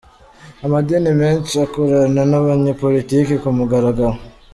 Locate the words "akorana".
1.65-2.21